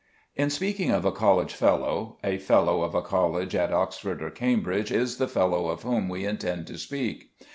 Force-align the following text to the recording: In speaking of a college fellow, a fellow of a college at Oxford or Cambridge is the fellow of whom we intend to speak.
In 0.35 0.49
speaking 0.49 0.89
of 0.89 1.05
a 1.05 1.11
college 1.11 1.53
fellow, 1.53 2.17
a 2.23 2.39
fellow 2.39 2.81
of 2.81 2.95
a 2.95 3.03
college 3.03 3.53
at 3.53 3.71
Oxford 3.71 4.23
or 4.23 4.31
Cambridge 4.31 4.91
is 4.91 5.17
the 5.19 5.27
fellow 5.27 5.67
of 5.67 5.83
whom 5.83 6.09
we 6.09 6.25
intend 6.25 6.65
to 6.65 6.79
speak. 6.79 7.29